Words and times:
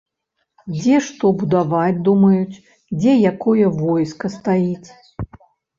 Дзе 0.77 0.95
што 1.07 1.31
будаваць 1.43 1.99
думаюць, 2.09 2.59
дзе 2.99 3.13
якое 3.35 3.65
войска 3.87 4.35
стаіць. 4.39 4.89